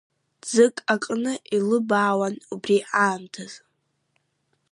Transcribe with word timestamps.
Ӡык 0.49 0.75
аҟны 0.93 1.33
илыбаауан 1.55 2.35
убри 2.53 2.77
аамҭазы. 3.03 3.59